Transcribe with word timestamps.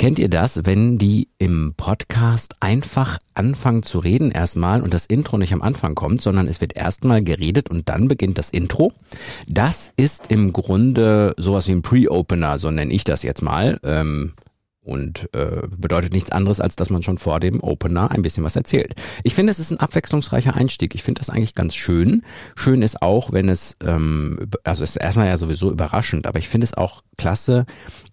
Kennt 0.00 0.18
ihr 0.18 0.30
das, 0.30 0.64
wenn 0.64 0.96
die 0.96 1.28
im 1.36 1.74
Podcast 1.76 2.54
einfach 2.60 3.18
anfangen 3.34 3.82
zu 3.82 3.98
reden 3.98 4.30
erstmal 4.30 4.80
und 4.80 4.94
das 4.94 5.04
Intro 5.04 5.36
nicht 5.36 5.52
am 5.52 5.60
Anfang 5.60 5.94
kommt, 5.94 6.22
sondern 6.22 6.46
es 6.46 6.62
wird 6.62 6.74
erstmal 6.74 7.22
geredet 7.22 7.68
und 7.68 7.90
dann 7.90 8.08
beginnt 8.08 8.38
das 8.38 8.48
Intro? 8.48 8.94
Das 9.46 9.92
ist 9.98 10.32
im 10.32 10.54
Grunde 10.54 11.34
sowas 11.36 11.68
wie 11.68 11.72
ein 11.72 11.82
Pre-Opener, 11.82 12.58
so 12.58 12.70
nenne 12.70 12.94
ich 12.94 13.04
das 13.04 13.22
jetzt 13.22 13.42
mal. 13.42 13.78
Ähm, 13.82 14.32
und 14.80 15.28
äh, 15.34 15.68
bedeutet 15.68 16.14
nichts 16.14 16.32
anderes, 16.32 16.60
als 16.60 16.76
dass 16.76 16.88
man 16.88 17.02
schon 17.02 17.18
vor 17.18 17.38
dem 17.38 17.62
Opener 17.62 18.10
ein 18.10 18.22
bisschen 18.22 18.42
was 18.42 18.56
erzählt. 18.56 18.94
Ich 19.22 19.34
finde, 19.34 19.50
es 19.50 19.58
ist 19.58 19.70
ein 19.70 19.80
abwechslungsreicher 19.80 20.56
Einstieg. 20.56 20.94
Ich 20.94 21.02
finde 21.02 21.18
das 21.18 21.28
eigentlich 21.28 21.54
ganz 21.54 21.74
schön. 21.74 22.22
Schön 22.56 22.80
ist 22.80 23.02
auch, 23.02 23.32
wenn 23.32 23.50
es, 23.50 23.76
ähm, 23.84 24.48
also 24.64 24.82
es 24.82 24.96
ist 24.96 25.02
erstmal 25.02 25.26
ja 25.26 25.36
sowieso 25.36 25.70
überraschend, 25.70 26.26
aber 26.26 26.38
ich 26.38 26.48
finde 26.48 26.64
es 26.64 26.72
auch 26.72 27.02
klasse, 27.18 27.66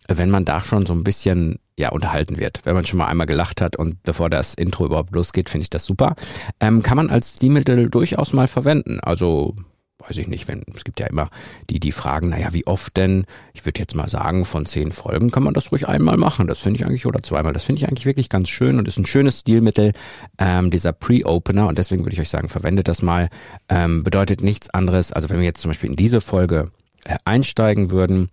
wenn 0.09 0.29
man 0.29 0.43
da 0.43 0.61
schon 0.61 0.85
so 0.85 0.91
ein 0.91 1.05
bisschen 1.05 1.59
ja 1.77 1.89
unterhalten 1.89 2.37
wird. 2.37 2.61
Wenn 2.63 2.73
man 2.73 2.85
schon 2.85 2.97
mal 2.97 3.07
einmal 3.07 3.27
gelacht 3.27 3.61
hat 3.61 3.75
und 3.75 4.01
bevor 4.03 4.29
das 4.29 4.53
Intro 4.53 4.85
überhaupt 4.85 5.13
losgeht, 5.13 5.49
finde 5.49 5.63
ich 5.63 5.69
das 5.69 5.85
super. 5.85 6.15
Ähm, 6.59 6.81
kann 6.83 6.97
man 6.97 7.09
als 7.09 7.35
Stilmittel 7.35 7.89
durchaus 7.89 8.33
mal 8.33 8.47
verwenden. 8.47 8.99
Also 8.99 9.55
weiß 9.99 10.17
ich 10.17 10.27
nicht, 10.27 10.47
wenn 10.47 10.63
es 10.75 10.83
gibt 10.83 10.99
ja 10.99 11.07
immer 11.07 11.29
die 11.69 11.79
die 11.79 11.91
fragen, 11.91 12.29
naja, 12.29 12.53
wie 12.53 12.67
oft 12.67 12.97
denn? 12.97 13.25
Ich 13.53 13.65
würde 13.65 13.79
jetzt 13.79 13.95
mal 13.95 14.07
sagen, 14.07 14.45
von 14.45 14.65
zehn 14.65 14.91
Folgen 14.91 15.31
kann 15.31 15.43
man 15.43 15.53
das 15.53 15.71
ruhig 15.71 15.87
einmal 15.87 16.17
machen. 16.17 16.47
Das 16.47 16.59
finde 16.59 16.79
ich 16.79 16.85
eigentlich 16.85 17.05
oder 17.05 17.23
zweimal. 17.23 17.53
Das 17.53 17.63
finde 17.63 17.81
ich 17.81 17.87
eigentlich 17.87 18.05
wirklich 18.05 18.29
ganz 18.29 18.49
schön 18.49 18.77
und 18.77 18.87
ist 18.87 18.97
ein 18.97 19.05
schönes 19.05 19.39
Stilmittel 19.39 19.93
ähm, 20.37 20.71
dieser 20.71 20.93
Pre-Opener 20.93 21.67
und 21.67 21.77
deswegen 21.77 22.05
würde 22.05 22.13
ich 22.13 22.21
euch 22.21 22.29
sagen, 22.29 22.49
verwendet 22.49 22.87
das 22.87 23.01
mal. 23.01 23.29
Ähm, 23.69 24.03
bedeutet 24.03 24.41
nichts 24.41 24.69
anderes. 24.69 25.11
Also 25.11 25.29
wenn 25.29 25.39
wir 25.39 25.45
jetzt 25.45 25.61
zum 25.61 25.69
Beispiel 25.69 25.89
in 25.89 25.95
diese 25.95 26.21
Folge 26.21 26.71
äh, 27.03 27.17
einsteigen 27.25 27.91
würden, 27.91 28.29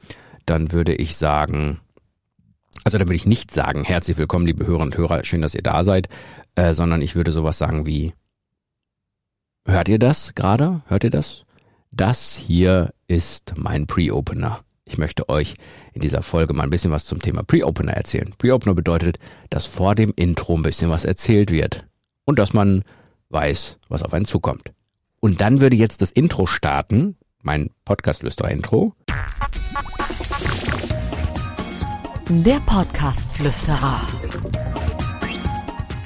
dann 0.47 0.73
würde 0.73 0.95
ich 0.95 1.17
sagen, 1.17 1.81
also 2.85 2.99
dann 2.99 3.09
würde 3.09 3.17
ich 3.17 3.27
nicht 3.27 3.51
sagen, 3.51 3.83
herzlich 3.83 4.19
willkommen, 4.19 4.47
liebe 4.47 4.67
Hörer 4.67 4.83
und 4.83 4.97
Hörer, 4.97 5.25
schön, 5.25 5.41
dass 5.41 5.55
ihr 5.55 5.63
da 5.63 5.83
seid, 5.85 6.09
äh, 6.55 6.75
sondern 6.75 7.01
ich 7.01 7.17
würde 7.17 7.33
sowas 7.33 7.57
sagen 7.57 7.87
wie, 7.87 8.13
hört 9.67 9.89
ihr 9.89 9.99
das 9.99 10.35
gerade? 10.35 10.83
Hört 10.87 11.05
ihr 11.05 11.11
das? 11.11 11.45
Das 11.91 12.37
hier 12.37 12.93
ist 13.09 13.55
mein 13.57 13.87
Pre-Opener. 13.87 14.61
Ich 14.85 14.99
möchte 14.99 15.31
euch 15.31 15.55
in 15.95 16.03
dieser 16.03 16.21
Folge 16.21 16.53
mal 16.53 16.65
ein 16.65 16.71
bisschen 16.71 16.91
was 16.91 17.07
zum 17.07 17.23
Thema 17.23 17.43
Pre-Opener 17.43 17.93
erzählen. 17.93 18.35
Pre-Opener 18.37 18.75
bedeutet, 18.75 19.19
dass 19.49 19.65
vor 19.65 19.95
dem 19.95 20.13
Intro 20.15 20.55
ein 20.55 20.63
bisschen 20.63 20.91
was 20.91 21.07
erzählt 21.07 21.51
wird 21.51 21.87
und 22.27 22.39
dass 22.39 22.53
man 22.53 22.85
weiß, 23.31 23.79
was 23.89 24.03
auf 24.03 24.13
einen 24.13 24.27
zukommt. 24.27 24.73
Und 25.21 25.41
dann 25.41 25.63
würde 25.63 25.77
jetzt 25.77 26.03
das 26.03 26.11
Intro 26.11 26.47
starten, 26.47 27.17
mein 27.41 27.71
Podcast-Flüsterer-Intro. 27.87 28.93
Der 32.31 32.59
Podcast-Flüsterer. 32.61 34.01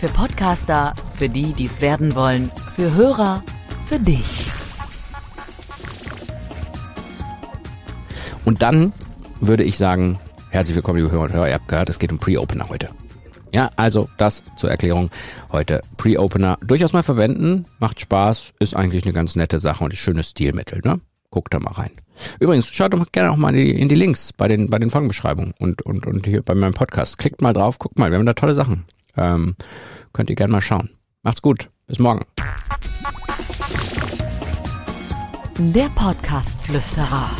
Für 0.00 0.08
Podcaster, 0.08 0.94
für 1.14 1.28
die, 1.28 1.52
die 1.52 1.66
es 1.66 1.80
werden 1.80 2.16
wollen, 2.16 2.50
für 2.70 2.92
Hörer, 2.92 3.44
für 3.86 4.00
dich. 4.00 4.50
Und 8.44 8.62
dann 8.62 8.92
würde 9.40 9.62
ich 9.62 9.78
sagen, 9.78 10.18
herzlich 10.50 10.74
willkommen, 10.74 10.98
liebe 10.98 11.12
Hörer 11.12 11.22
und 11.22 11.32
Hörer. 11.32 11.48
Ihr 11.48 11.54
habt 11.54 11.68
gehört, 11.68 11.88
es 11.88 12.00
geht 12.00 12.10
um 12.10 12.18
Pre-Opener 12.18 12.68
heute. 12.68 12.88
Ja, 13.52 13.70
also 13.76 14.08
das 14.16 14.42
zur 14.56 14.70
Erklärung. 14.70 15.10
Heute 15.52 15.82
Pre-Opener 15.98 16.58
durchaus 16.62 16.92
mal 16.92 17.04
verwenden, 17.04 17.66
macht 17.78 18.00
Spaß, 18.00 18.54
ist 18.58 18.74
eigentlich 18.74 19.04
eine 19.04 19.12
ganz 19.12 19.36
nette 19.36 19.60
Sache 19.60 19.84
und 19.84 19.92
ein 19.92 19.96
schönes 19.96 20.30
Stilmittel, 20.30 20.80
ne? 20.84 21.00
Guckt 21.30 21.52
da 21.52 21.60
mal 21.60 21.72
rein. 21.72 21.90
Übrigens, 22.40 22.68
schaut 22.68 22.94
doch 22.94 23.12
gerne 23.12 23.30
auch 23.30 23.36
mal 23.36 23.50
in 23.50 23.56
die, 23.56 23.80
in 23.80 23.88
die 23.88 23.94
Links 23.94 24.32
bei 24.32 24.48
den, 24.48 24.70
bei 24.70 24.78
den 24.78 24.90
Folgenbeschreibungen 24.90 25.54
und, 25.58 25.82
und, 25.82 26.06
und 26.06 26.26
hier 26.26 26.42
bei 26.42 26.54
meinem 26.54 26.74
Podcast. 26.74 27.18
Klickt 27.18 27.42
mal 27.42 27.52
drauf, 27.52 27.78
guckt 27.78 27.98
mal, 27.98 28.10
wir 28.10 28.18
haben 28.18 28.26
da 28.26 28.34
tolle 28.34 28.54
Sachen. 28.54 28.84
Ähm, 29.16 29.56
könnt 30.12 30.30
ihr 30.30 30.36
gerne 30.36 30.52
mal 30.52 30.60
schauen. 30.60 30.90
Macht's 31.22 31.42
gut. 31.42 31.68
Bis 31.86 31.98
morgen. 31.98 32.24
Der 35.58 35.88
Podcast-Flüsterer. 35.96 37.30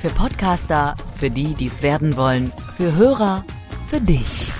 Für 0.00 0.08
Podcaster, 0.10 0.96
für 1.16 1.30
die, 1.30 1.54
die 1.54 1.66
es 1.66 1.82
werden 1.82 2.16
wollen, 2.16 2.52
für 2.72 2.94
Hörer, 2.94 3.44
für 3.86 4.00
dich. 4.00 4.50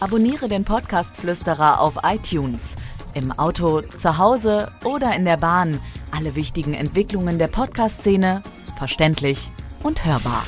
Abonniere 0.00 0.48
den 0.48 0.64
Podcast-Flüsterer 0.64 1.80
auf 1.80 1.98
iTunes, 2.04 2.74
im 3.14 3.32
Auto, 3.32 3.80
zu 3.80 4.18
Hause 4.18 4.70
oder 4.84 5.14
in 5.14 5.24
der 5.24 5.38
Bahn. 5.38 5.80
Alle 6.16 6.36
wichtigen 6.36 6.74
Entwicklungen 6.74 7.40
der 7.40 7.48
Podcast-Szene 7.48 8.44
verständlich 8.78 9.50
und 9.82 10.04
hörbar. 10.04 10.44